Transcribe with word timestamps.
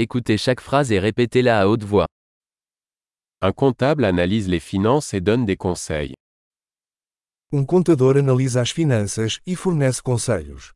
Écoutez 0.00 0.38
chaque 0.38 0.60
phrase 0.60 0.92
et 0.92 1.00
répétez-la 1.00 1.60
à 1.60 1.66
haute 1.66 1.82
voix. 1.82 2.06
Un 3.40 3.50
comptable 3.50 4.04
analyse 4.04 4.48
les 4.48 4.60
finances 4.60 5.12
et 5.12 5.20
donne 5.20 5.44
des 5.44 5.56
conseils. 5.56 6.14
Um 7.52 7.66
contador 7.66 8.16
analisa 8.16 8.60
as 8.60 8.70
finanças 8.70 9.40
e 9.44 9.56
fornece 9.56 10.00
conselhos. 10.00 10.72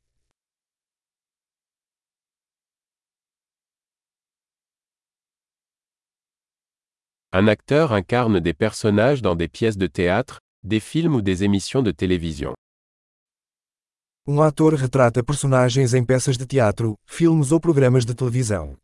Un 7.31 7.47
acteur 7.47 7.93
incarne 7.93 8.41
des 8.41 8.55
personnages 8.55 9.23
dans 9.23 9.37
des 9.37 9.47
pièces 9.47 9.79
de 9.79 9.87
théâtre, 9.87 10.41
des 10.65 10.81
films 10.81 11.15
ou 11.15 11.23
des 11.23 11.45
émissions 11.45 11.85
de 11.85 11.93
télévision. 11.93 12.55
Um 14.27 14.43
ator 14.43 14.73
retrata 14.75 15.23
personagens 15.23 15.95
em 15.95 16.05
peças 16.05 16.37
de 16.37 16.45
teatro, 16.45 16.97
filmes 17.07 17.53
ou 17.53 17.61
programas 17.61 18.05
de 18.05 18.15
televisão. 18.15 18.77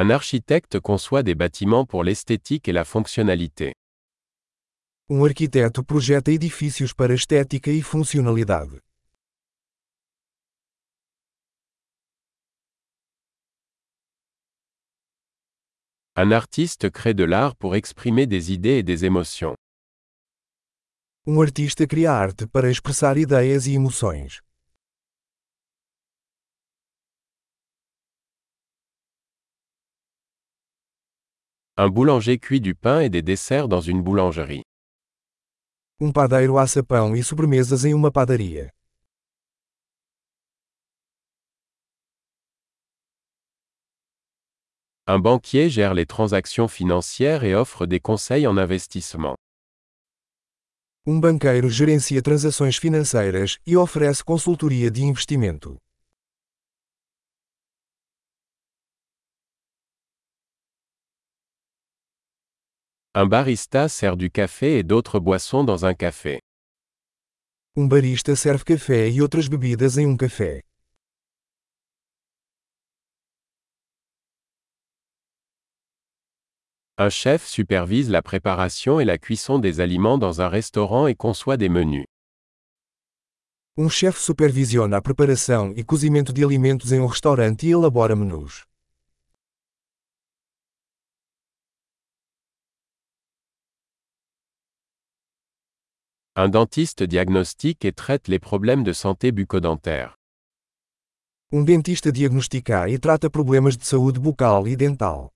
Un 0.00 0.10
architecte 0.10 0.78
conçoit 0.78 1.24
des 1.24 1.34
bâtiments 1.34 1.84
pour 1.84 2.04
l'esthétique 2.04 2.68
et 2.68 2.72
la 2.72 2.84
fonctionnalité. 2.84 3.72
Um 5.10 5.24
arquiteto 5.24 5.82
projeta 5.82 6.30
edifícios 6.30 6.92
para 6.92 7.12
estética 7.14 7.72
e 7.72 7.82
funcionalidade. 7.82 8.78
Un 16.14 16.30
artiste 16.30 16.92
crée 16.92 17.14
de 17.14 17.24
l'art 17.24 17.56
pour 17.56 17.74
exprimer 17.74 18.28
des 18.28 18.52
idées 18.52 18.78
et 18.78 18.84
des 18.84 19.04
émotions. 19.04 19.56
Um 21.26 21.42
artista 21.42 21.88
cria 21.88 22.12
arte 22.12 22.46
para 22.46 22.70
expressar 22.70 23.18
ideias 23.18 23.66
e 23.66 23.74
emoções. 23.74 24.38
Un 31.80 31.90
boulanger 31.90 32.40
cuit 32.40 32.60
du 32.60 32.74
pain 32.74 32.98
et 32.98 33.08
des 33.08 33.22
desserts 33.22 33.68
dans 33.68 33.80
une 33.80 34.02
boulangerie. 34.02 34.64
Um 36.00 36.10
padeiro 36.10 36.58
assa 36.58 36.82
pão 36.82 37.14
e 37.14 37.22
sobremesas 37.22 37.84
em 37.84 37.94
uma 37.94 38.10
padaria. 38.10 38.72
Un 45.06 45.20
banquier 45.20 45.70
gère 45.70 45.94
les 45.94 46.04
transactions 46.04 46.66
financières 46.66 47.44
et 47.44 47.54
offre 47.54 47.86
des 47.86 48.00
conseils 48.00 48.48
en 48.48 48.56
investissement. 48.58 49.36
Um 51.06 51.20
banqueiro 51.20 51.68
gerencia 51.68 52.20
transações 52.20 52.76
financeiras 52.76 53.56
e 53.64 53.76
oferece 53.76 54.24
consultoria 54.24 54.90
de 54.90 55.04
investimento. 55.04 55.78
Un 63.20 63.26
barista 63.26 63.88
sert 63.88 64.16
du 64.16 64.30
café 64.30 64.78
et 64.78 64.84
d'autres 64.84 65.18
boissons 65.18 65.64
dans 65.64 65.84
un 65.84 65.92
café. 65.92 66.40
Um 67.74 67.88
barista 67.88 68.36
serve 68.36 68.62
café 68.62 69.10
e 69.10 69.20
outras 69.20 69.48
bebidas 69.48 69.98
em 69.98 70.06
um 70.06 70.16
café. 70.16 70.62
Un 76.96 77.10
chef 77.10 77.44
supervise 77.44 78.08
la 78.08 78.22
préparation 78.22 79.00
et 79.00 79.04
la 79.04 79.18
cuisson 79.18 79.58
des 79.58 79.80
aliments 79.80 80.16
dans 80.16 80.40
un 80.40 80.48
restaurant 80.48 81.08
et 81.08 81.16
conçoit 81.16 81.56
des 81.56 81.68
menus. 81.68 82.06
Um 83.76 83.90
chefe 83.90 84.20
supervisiona 84.20 84.98
a 84.98 85.02
preparação 85.02 85.72
e 85.76 85.82
cozimento 85.82 86.32
de 86.32 86.44
alimentos 86.44 86.92
em 86.92 87.00
um 87.00 87.06
restaurante 87.06 87.66
e 87.66 87.72
elabora 87.72 88.14
menus. 88.14 88.67
Un 96.40 96.48
dentiste 96.48 97.02
diagnostique 97.02 97.84
et 97.84 97.90
traite 97.90 98.28
les 98.28 98.38
problèmes 98.38 98.84
de 98.84 98.92
santé 98.92 99.32
bucco-dentaire. 99.32 100.14
Um 101.50 101.64
dentista 101.64 102.12
diagnostica 102.12 102.88
e 102.88 102.96
trata 102.96 103.28
problemas 103.28 103.76
de 103.76 103.84
saúde 103.84 104.20
bucal 104.20 104.68
e 104.68 104.76
dental. 104.76 105.32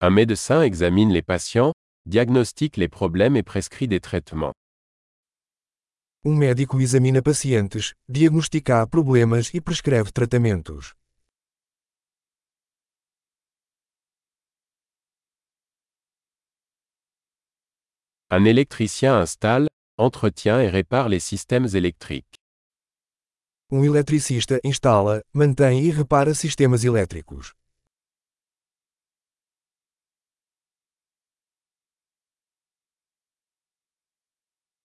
Un 0.00 0.10
médecin 0.10 0.62
examine 0.62 1.12
les 1.12 1.22
patients, 1.22 1.72
diagnostique 2.06 2.76
les 2.76 2.88
problèmes 2.88 3.36
et 3.36 3.42
prescrit 3.42 3.88
des 3.88 3.98
traitements. 3.98 4.54
Um 6.24 6.36
médico 6.36 6.80
examina 6.80 7.20
pacientes, 7.20 7.92
diagnostica 8.08 8.86
problemas 8.86 9.52
e 9.52 9.60
prescreve 9.60 10.12
tratamentos. 10.12 10.94
Un 18.36 18.44
électricien 18.46 19.14
installe, 19.20 19.68
entretient 19.96 20.60
et 20.60 20.68
répare 20.68 21.08
les 21.08 21.20
systèmes 21.20 21.68
électriques. 21.72 22.34
Um 23.70 23.84
eletricista 23.84 24.58
instala, 24.64 25.22
mantém 25.32 25.88
e 25.88 25.92
repara 25.92 26.34
sistemas 26.34 26.82
elétricos. 26.82 27.52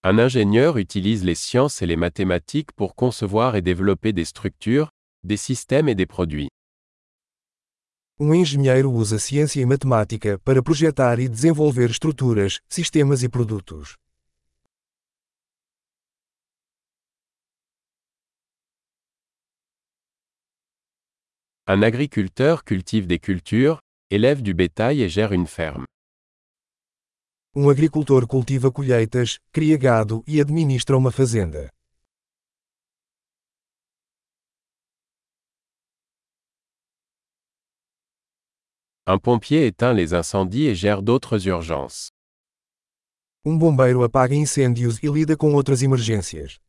Un 0.03 0.19
ingénieur 0.19 0.77
utilise 0.77 1.23
les 1.23 1.33
sciences 1.33 1.81
et 1.81 1.87
les 1.87 1.97
mathématiques 1.97 2.71
pour 2.73 2.93
concevoir 2.93 3.55
et 3.55 3.63
développer 3.63 4.13
des 4.13 4.25
structures, 4.25 4.91
des 5.23 5.37
systèmes 5.37 5.89
et 5.89 5.95
des 5.95 6.05
produits. 6.05 6.49
Um 8.21 8.35
engenheiro 8.35 8.91
usa 8.91 9.17
ciência 9.17 9.61
e 9.61 9.65
matemática 9.65 10.37
para 10.39 10.61
projetar 10.61 11.19
e 11.19 11.29
desenvolver 11.29 11.89
estruturas, 11.89 12.59
sistemas 12.67 13.23
e 13.23 13.29
produtos. 13.29 13.95
Un 21.65 21.81
agriculteur 21.85 22.61
cultive 22.61 23.07
des 23.07 23.19
cultures, 23.19 23.79
élève 24.11 24.41
du 24.41 24.53
bétail 24.53 25.01
et 25.01 25.07
gère 25.07 25.31
une 25.31 25.47
ferme. 25.47 25.85
Um 27.55 27.69
agricultor 27.69 28.27
cultiva 28.27 28.69
colheitas, 28.69 29.39
cria 29.49 29.77
gado 29.77 30.25
e 30.27 30.41
administra 30.41 30.97
uma 30.97 31.11
fazenda. 31.11 31.69
Un 39.11 39.17
pompier 39.17 39.65
éteint 39.65 39.91
les 39.91 40.13
incendies 40.13 40.67
et 40.67 40.75
gère 40.75 41.01
d'autres 41.01 41.47
urgences. 41.47 42.11
Um 43.43 43.57
bombeiro 43.57 44.03
apaga 44.03 44.35
incêndios 44.35 44.99
e 45.01 45.07
lida 45.07 45.35
com 45.35 45.55
outras 45.55 45.81
emergências. 45.81 46.59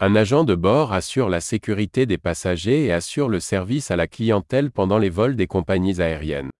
Un 0.00 0.16
agent 0.16 0.42
de 0.42 0.56
bord 0.56 0.92
assure 0.92 1.28
la 1.28 1.40
sécurité 1.40 2.06
des 2.06 2.18
passagers 2.18 2.86
et 2.86 2.92
assure 2.92 3.28
le 3.28 3.38
service 3.38 3.92
à 3.92 3.96
la 3.96 4.08
clientèle 4.08 4.72
pendant 4.72 4.98
les 4.98 5.10
vols 5.10 5.36
des 5.36 5.46
compagnies 5.46 6.00
aériennes. 6.00 6.50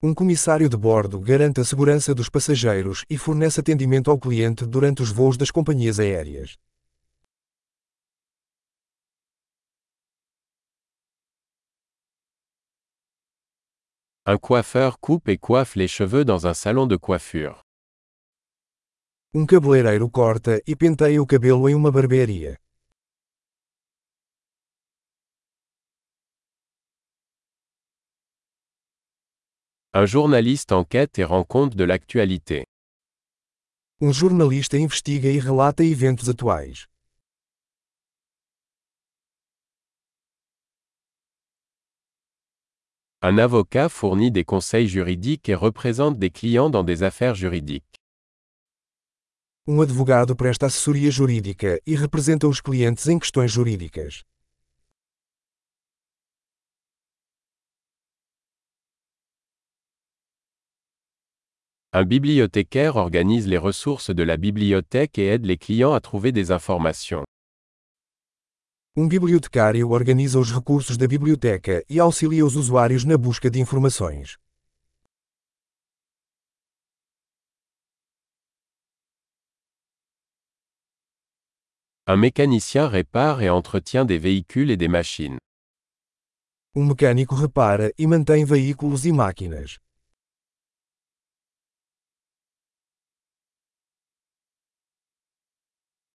Um 0.00 0.14
comissário 0.14 0.68
de 0.68 0.76
bordo 0.76 1.18
garante 1.18 1.60
a 1.60 1.64
segurança 1.64 2.14
dos 2.14 2.30
passageiros 2.30 3.04
e 3.10 3.18
fornece 3.18 3.58
atendimento 3.58 4.12
ao 4.12 4.18
cliente 4.20 4.64
durante 4.64 5.02
os 5.02 5.10
voos 5.10 5.36
das 5.36 5.50
companhias 5.50 5.98
aéreas. 5.98 6.54
Un 14.26 14.38
coiffeur 14.38 15.00
coupe 15.00 15.28
et 15.28 15.36
coiffe 15.36 15.76
les 15.76 15.86
cheveux 15.86 16.24
dans 16.24 16.46
un 16.46 16.54
salon 16.54 16.86
de 16.86 16.96
coiffure. 16.96 17.62
Um 19.34 19.44
cabeleireiro 19.44 20.08
corta 20.08 20.62
e 20.66 20.74
penteia 20.74 21.20
o 21.20 21.26
cabelo 21.26 21.68
em 21.68 21.74
uma 21.74 21.92
barbearia. 21.92 22.58
Un 29.92 30.06
journaliste 30.06 30.72
enquête 30.72 31.18
et 31.18 31.24
rend 31.24 31.44
compte 31.44 31.76
de 31.76 31.84
l'actualité. 31.84 32.64
Um 34.00 34.10
jornalista 34.10 34.78
investiga 34.78 35.28
e 35.28 35.38
relata 35.38 35.84
eventos 35.84 36.30
atuais. 36.30 36.86
Un 43.26 43.38
avocat 43.38 43.88
fournit 43.88 44.30
des 44.30 44.44
conseils 44.44 44.86
juridiques 44.86 45.48
et 45.48 45.54
représente 45.54 46.18
des 46.18 46.28
clients 46.28 46.68
dans 46.68 46.84
des 46.84 47.02
affaires 47.02 47.34
juridiques. 47.34 47.98
Um 49.66 49.80
advogado 49.80 50.36
presta 50.36 50.66
assessoria 50.66 51.10
jurídica 51.10 51.80
e 51.86 51.94
representa 51.94 52.46
os 52.46 52.60
clientes 52.60 53.08
em 53.08 53.18
questões 53.18 53.50
jurídicas. 53.50 54.24
Un 61.94 62.04
bibliothécaire 62.04 62.96
organise 62.96 63.46
les 63.46 63.56
ressources 63.56 64.10
de 64.10 64.22
la 64.22 64.36
bibliothèque 64.36 65.18
et 65.18 65.28
aide 65.28 65.46
les 65.46 65.56
clients 65.56 65.94
à 65.94 66.00
trouver 66.00 66.30
des 66.30 66.50
informations. 66.50 67.24
Um 68.96 69.08
bibliotecário 69.08 69.90
organiza 69.90 70.38
os 70.38 70.52
recursos 70.52 70.96
da 70.96 71.08
biblioteca 71.08 71.84
e 71.90 71.98
auxilia 71.98 72.46
os 72.46 72.54
usuários 72.54 73.04
na 73.04 73.18
busca 73.18 73.50
de 73.50 73.58
informações. 73.58 74.36
Un 82.06 82.16
mécanicien 82.18 82.86
répare 82.86 83.46
et 83.46 83.50
entretient 83.50 84.04
des 84.04 84.18
véhicules 84.18 84.70
et 84.70 84.76
des 84.76 84.86
machines. 84.88 85.38
Um 86.76 86.84
mecânico 86.86 87.34
repara 87.34 87.92
e 87.98 88.06
mantém 88.06 88.44
veículos 88.44 89.04
e 89.04 89.10
máquinas. 89.10 89.83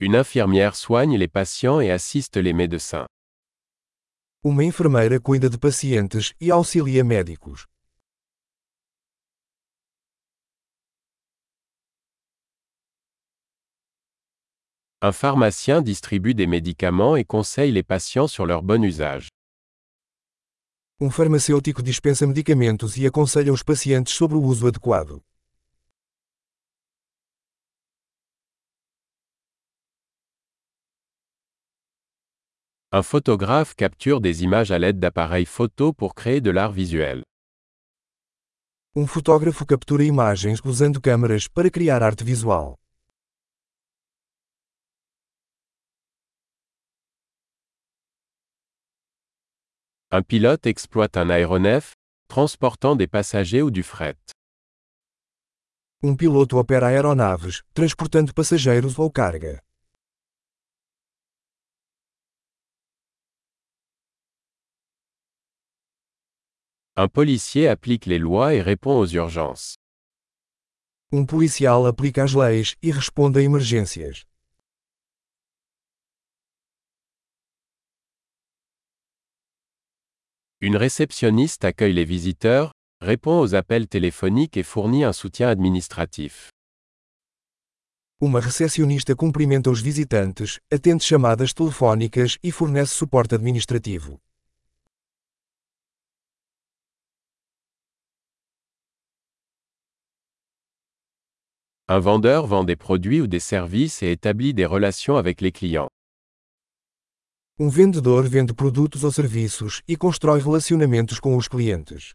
Une 0.02 0.16
infirmière 0.16 0.78
soigne 0.78 1.18
les 1.18 1.28
patients 1.28 1.82
et 1.82 1.92
assiste 1.92 2.38
les 2.38 2.54
médecins. 2.54 3.06
Uma 4.46 4.64
enfermeira 4.64 5.20
cuida 5.20 5.50
de 5.50 5.58
pacientes 5.58 6.34
e 6.40 6.54
auxilia 6.54 7.04
médicos. 7.04 7.66
Un 15.02 15.12
pharmacien 15.12 15.82
distribue 15.82 16.34
des 16.34 16.48
médicaments 16.48 17.18
et 17.18 17.26
conseille 17.26 17.74
les 17.74 17.84
patients 17.84 18.28
sur 18.28 18.46
leur 18.46 18.64
bon 18.64 18.82
usage. 18.86 19.28
Um 21.02 21.10
farmacêutico 21.10 21.82
dispensa 21.82 22.26
medicamentos 22.26 22.96
e 22.96 23.06
aconselha 23.06 23.52
os 23.52 23.64
pacientes 23.64 24.14
sobre 24.14 24.38
o 24.38 24.42
uso 24.42 24.66
adequado. 24.66 25.22
Un 32.92 33.04
photographe 33.04 33.76
capture 33.76 34.20
des 34.20 34.42
images 34.44 34.72
à 34.72 34.80
l'aide 34.80 35.00
d'appareils 35.00 35.46
photo 35.46 35.94
pour 35.94 36.16
créer 36.16 36.42
de 36.42 36.50
l'art 36.50 36.72
visuel. 36.72 37.22
Um 38.96 39.06
fotógrafo 39.06 39.64
captura 39.64 40.04
imagens 40.04 40.60
usando 40.66 41.00
câmeras 41.00 41.48
para 41.48 41.70
criar 41.70 42.02
arte 42.02 42.24
visual. 42.24 42.74
Un 50.12 50.24
pilote 50.24 50.68
exploite 50.68 51.18
un 51.18 51.30
aéronef, 51.30 51.94
transportant 52.28 52.96
des 52.96 53.08
passagers 53.08 53.62
ou 53.62 53.70
du 53.70 53.84
fret. 53.84 54.18
Um 56.02 56.16
piloto 56.16 56.58
opera 56.58 56.88
aeronaves, 56.88 57.62
transportando 57.72 58.34
passageiros 58.34 58.98
ou 58.98 59.12
carga. 59.12 59.62
Un 67.02 67.08
policier 67.08 67.70
applique 67.70 68.08
les 68.08 68.20
lois 68.20 68.54
et 68.54 68.62
répond 68.62 69.00
aux 69.00 69.08
urgences. 69.08 69.78
Um 71.14 71.26
policial 71.26 71.88
aplica 71.88 72.26
as 72.26 72.34
leis 72.34 72.76
e 72.84 72.92
responde 72.92 73.38
a 73.38 73.42
emergências. 73.42 74.26
Une 80.60 80.76
réceptionniste 80.76 81.64
accueille 81.64 81.94
les 81.94 82.04
visiteurs, 82.04 82.74
répond 83.00 83.40
aux 83.40 83.56
appels 83.56 83.88
téléphoniques 83.88 84.58
et 84.58 84.64
fournit 84.64 85.06
un 85.06 85.14
soutien 85.14 85.48
administratif. 85.48 86.50
Uma 88.20 88.42
recepcionista 88.42 89.16
cumprimenta 89.16 89.70
os 89.70 89.80
visitantes, 89.80 90.60
atende 90.70 91.06
chamadas 91.06 91.54
telefónicas 91.54 92.38
e 92.44 92.52
fornece 92.52 92.94
suporte 92.94 93.36
administrativo. 93.36 94.20
Un 101.92 101.98
vendeur 101.98 102.46
vend 102.46 102.64
des 102.64 102.76
produits 102.76 103.20
ou 103.20 103.26
des 103.26 103.40
services 103.40 104.04
et 104.04 104.12
établit 104.12 104.54
des 104.54 104.68
relations 104.68 105.18
avec 105.18 105.42
les 105.42 105.52
clients. 105.52 105.90
Um 107.58 107.68
vendedor 107.68 108.30
vende 108.30 108.54
produtos 108.54 109.04
ou 109.04 109.12
serviços 109.12 109.82
e 109.90 109.98
constrói 109.98 110.40
relacionamentos 110.40 111.20
com 111.20 111.36
os 111.36 111.48
clientes. 111.48 112.14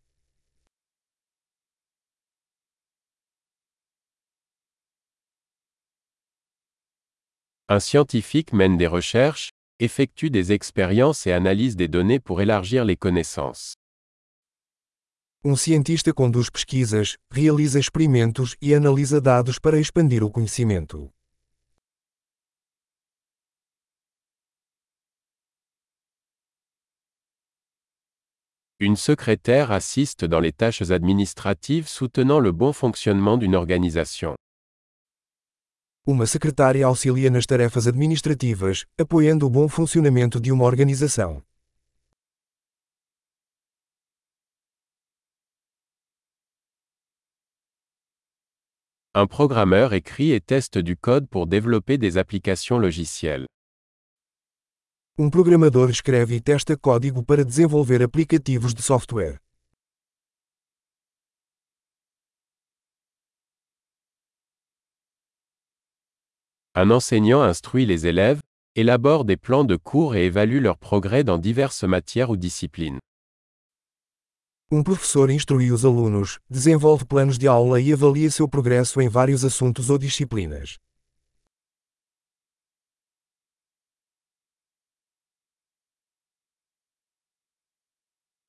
Un 7.69 7.81
scientifique 7.81 8.53
mène 8.53 8.77
des 8.77 8.87
recherches, 8.87 9.51
effectue 9.81 10.31
des 10.31 10.53
expériences 10.53 11.27
et 11.27 11.33
analyse 11.33 11.75
des 11.75 11.89
données 11.89 12.21
pour 12.21 12.41
élargir 12.41 12.85
les 12.85 12.97
connaissances. 12.97 13.75
Um 15.47 15.57
cientista 15.57 16.11
conduz 16.15 16.49
pesquisas, 16.49 17.19
realiza 17.31 17.79
experimentos 17.79 18.57
e 18.63 18.75
analisa 18.75 19.21
dados 19.21 19.59
para 19.59 19.79
expandir 19.79 20.25
o 20.25 20.31
conhecimento. 20.31 21.13
Une 28.81 28.97
secrétaire 28.97 29.71
assiste 29.71 30.25
dans 30.25 30.41
les 30.41 30.51
tâches 30.51 30.91
administratives 30.91 31.89
soutenant 31.89 32.41
le 32.41 32.51
bon 32.51 32.73
fonctionnement 32.73 33.37
d'une 33.37 33.55
organisation. 33.55 34.35
Uma 36.07 36.27
secretária 36.27 36.87
auxilia 36.87 37.29
nas 37.29 37.45
tarefas 37.45 37.87
administrativas, 37.87 38.87
apoiando 38.99 39.47
o 39.47 39.51
bom 39.51 39.69
funcionamento 39.69 40.41
de 40.41 40.51
uma 40.51 40.65
organização. 40.65 41.43
Un 49.17 49.29
programmeur 49.29 49.93
écrit 49.93 50.33
et 50.33 50.41
teste 50.41 50.77
du 50.77 50.97
code 50.97 51.29
pour 51.29 51.47
développer 51.47 51.99
des 51.99 52.19
applications 52.19 52.81
logicielles. 52.81 53.47
Um 55.17 55.31
programador 55.31 55.89
escreve 55.89 56.35
e 56.35 56.41
testa 56.41 56.77
código 56.77 57.23
para 57.23 57.45
desenvolver 57.45 58.03
aplicativos 58.03 58.75
de 58.75 58.83
software. 58.83 59.39
Un 66.75 66.91
enseignant 66.91 67.43
instruit 67.43 67.87
les 67.87 68.09
élèves, 68.09 68.41
élabore 68.75 69.25
des 69.25 69.37
plans 69.37 69.63
de 69.63 69.77
cours 69.77 70.17
et 70.17 70.25
évalue 70.25 70.61
leur 70.61 70.77
progrès 70.77 71.23
dans 71.23 71.39
diverses 71.39 71.85
matières 71.85 72.31
ou 72.31 72.37
disciplines. 72.37 72.99
Um 74.75 74.83
professor 74.83 75.31
instrui 75.31 75.71
os 75.71 75.85
alunos, 75.85 76.41
desenvolve 76.51 77.05
planos 77.05 77.39
de 77.39 77.47
aula 77.47 77.81
e 77.81 77.93
avalia 77.93 78.29
seu 78.29 78.49
progresso 78.49 79.01
em 79.01 79.09
vários 79.09 79.45
assuntos 79.45 79.89
ou 79.89 79.97
disciplinas. 79.97 80.79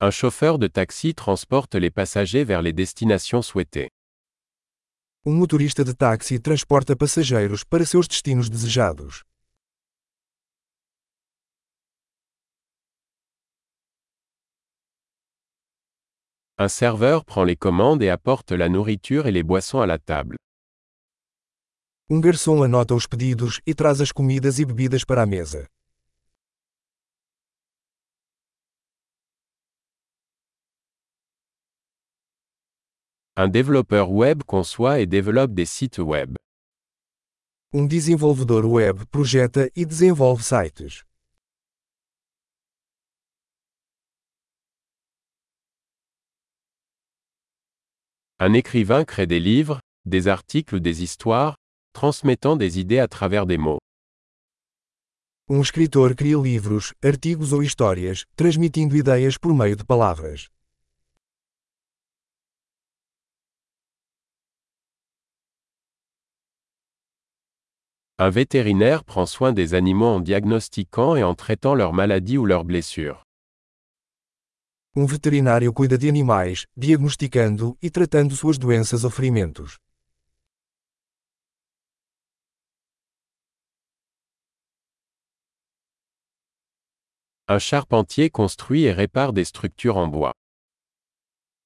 Un 0.00 0.10
chauffeur 0.10 0.58
de 0.58 0.68
taxi 0.68 1.14
transporte 1.14 1.78
les 1.78 1.92
passagers 1.92 2.44
vers 2.44 2.60
les 2.60 2.72
destinations 2.72 3.42
souhaitées. 3.42 3.88
Um 5.24 5.32
motorista 5.32 5.84
de 5.84 5.94
táxi 5.94 6.40
transporta 6.40 6.96
passageiros 6.96 7.62
para 7.62 7.86
seus 7.86 8.08
destinos 8.08 8.50
desejados. 8.50 9.22
Un 16.58 16.68
serveur 16.68 17.26
prend 17.26 17.44
les 17.44 17.54
commandes 17.54 18.02
et 18.02 18.08
apporte 18.08 18.50
la 18.50 18.70
nourriture 18.70 19.26
et 19.26 19.30
les 19.30 19.42
boissons 19.42 19.80
à 19.80 19.86
la 19.86 19.98
table. 19.98 20.36
Um 22.08 22.18
garçom 22.18 22.62
anota 22.62 22.94
os 22.94 23.06
pedidos 23.06 23.60
e 23.66 23.74
traz 23.74 24.00
as 24.00 24.10
comidas 24.10 24.58
e 24.58 24.64
bebidas 24.64 25.04
para 25.04 25.22
a 25.22 25.26
mesa. 25.26 25.66
Un 33.36 33.48
développeur 33.48 34.10
web 34.10 34.42
conçoit 34.44 35.00
et 35.00 35.06
développe 35.06 35.52
des 35.52 35.66
sites 35.66 35.98
web. 35.98 36.36
Um 37.74 37.86
desenvolvedor 37.86 38.64
web 38.64 39.04
projeta 39.10 39.70
e 39.76 39.84
desenvolve 39.84 40.42
sites. 40.42 41.04
Un 48.38 48.52
écrivain 48.52 49.06
crée 49.06 49.26
des 49.26 49.40
livres, 49.40 49.80
des 50.04 50.28
articles 50.28 50.74
ou 50.74 50.78
des 50.78 51.02
histoires, 51.02 51.56
transmettant 51.94 52.54
des 52.54 52.78
idées 52.78 52.98
à 52.98 53.08
travers 53.08 53.46
des 53.46 53.56
mots. 53.56 53.78
Um 55.48 55.62
escritor 55.62 56.14
cria 56.14 56.36
livros, 56.36 56.92
artigos 57.02 57.54
ou 57.54 57.62
histórias, 57.62 58.26
transmitindo 58.36 58.94
ideias 58.94 59.38
por 59.38 59.54
meio 59.54 59.74
de 59.74 59.84
palavras. 59.84 60.50
Un 68.18 68.28
vétérinaire 68.28 69.02
prend 69.04 69.24
soin 69.24 69.54
des 69.54 69.72
animaux 69.72 70.16
en 70.16 70.20
diagnostiquant 70.20 71.16
et 71.16 71.22
en 71.22 71.34
traitant 71.34 71.74
leurs 71.74 71.94
maladies 71.94 72.36
ou 72.36 72.44
leurs 72.44 72.64
blessures. 72.64 73.25
Um 74.98 75.04
veterinário 75.04 75.70
cuida 75.74 75.98
de 75.98 76.08
animais, 76.08 76.64
diagnosticando 76.74 77.76
e 77.82 77.90
tratando 77.90 78.34
suas 78.34 78.56
doenças 78.56 79.04
ou 79.04 79.10
ferimentos. 79.10 79.76
Un 87.46 87.58
charpentier 87.58 88.30
construit 88.30 88.84
et 88.86 88.92
répare 88.92 89.34
des 89.34 89.44
structures 89.44 89.98
en 89.98 90.08
bois. 90.08 90.32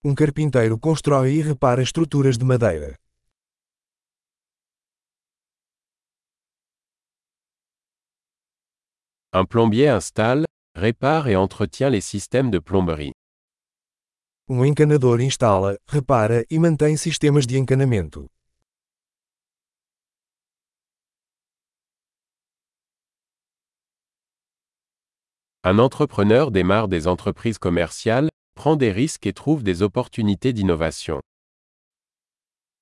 Um 0.04 0.12
carpinteiro 0.12 0.76
constrói 0.76 1.38
e 1.38 1.42
repara 1.42 1.82
estruturas 1.82 2.36
de 2.36 2.44
madeira. 2.44 2.96
Un 9.32 9.46
plombier 9.46 9.86
installe, 9.86 10.46
répare 10.74 11.28
et 11.28 11.36
entretient 11.36 11.90
les 11.90 12.00
systèmes 12.00 12.50
de 12.50 12.58
plomberie. 12.58 13.12
Um 14.52 14.64
encanador 14.64 15.20
instala, 15.20 15.78
repara 15.86 16.44
e 16.50 16.58
mantém 16.58 16.96
sistemas 16.96 17.46
de 17.46 17.56
encanamento. 17.56 18.28
Un 25.64 25.78
entrepreneur 25.78 26.50
démarre 26.50 26.88
des 26.88 27.06
entreprises 27.06 27.58
commerciales, 27.58 28.28
prend 28.56 28.74
des 28.74 28.90
risques 28.90 29.24
et 29.28 29.32
trouve 29.32 29.62
des 29.62 29.82
opportunités 29.82 30.52
d'innovation. 30.52 31.20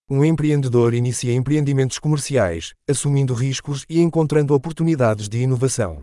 Um 0.09 0.25
empreendedor 0.25 0.95
inicia 0.95 1.35
empreendimentos 1.35 1.99
comerciais, 1.99 2.73
assumindo 2.89 3.35
riscos 3.35 3.85
e 3.91 4.01
encontrando 4.01 4.55
oportunidades 4.55 5.29
de 5.29 5.43
inovação. 5.43 6.03